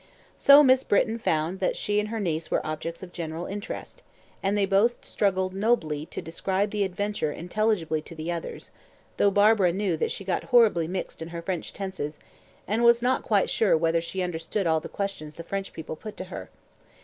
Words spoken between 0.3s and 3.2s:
So Miss Britton found that she and her niece were objects of